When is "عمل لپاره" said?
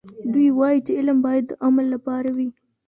1.65-2.29